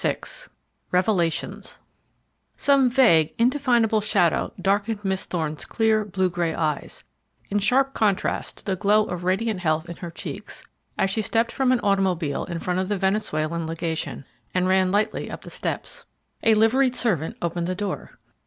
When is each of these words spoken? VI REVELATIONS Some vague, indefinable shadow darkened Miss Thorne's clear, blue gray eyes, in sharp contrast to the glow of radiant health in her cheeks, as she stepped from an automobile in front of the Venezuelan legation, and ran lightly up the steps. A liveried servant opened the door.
VI 0.03 0.17
REVELATIONS 0.91 1.77
Some 2.57 2.89
vague, 2.89 3.35
indefinable 3.37 4.01
shadow 4.01 4.51
darkened 4.59 5.05
Miss 5.05 5.25
Thorne's 5.25 5.63
clear, 5.63 6.03
blue 6.05 6.27
gray 6.27 6.55
eyes, 6.55 7.03
in 7.51 7.59
sharp 7.59 7.93
contrast 7.93 8.57
to 8.57 8.65
the 8.65 8.75
glow 8.75 9.05
of 9.05 9.23
radiant 9.23 9.59
health 9.59 9.87
in 9.87 9.97
her 9.97 10.09
cheeks, 10.09 10.63
as 10.97 11.11
she 11.11 11.21
stepped 11.21 11.51
from 11.51 11.71
an 11.71 11.81
automobile 11.81 12.45
in 12.45 12.57
front 12.57 12.79
of 12.79 12.89
the 12.89 12.97
Venezuelan 12.97 13.67
legation, 13.67 14.25
and 14.55 14.67
ran 14.67 14.91
lightly 14.91 15.29
up 15.29 15.41
the 15.43 15.51
steps. 15.51 16.05
A 16.41 16.55
liveried 16.55 16.95
servant 16.95 17.37
opened 17.39 17.67
the 17.67 17.75
door. 17.75 18.17